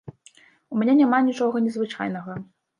[0.71, 2.43] У мяне няма нічога незвычайнага.